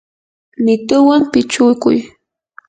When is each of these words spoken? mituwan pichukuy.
mituwan 0.63 1.21
pichukuy. 1.31 1.97